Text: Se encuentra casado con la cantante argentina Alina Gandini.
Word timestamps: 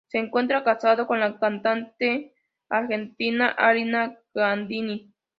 Se 0.07 0.17
encuentra 0.17 0.63
casado 0.63 1.05
con 1.05 1.19
la 1.19 1.37
cantante 1.37 2.33
argentina 2.69 3.49
Alina 3.49 4.17
Gandini. 4.33 5.13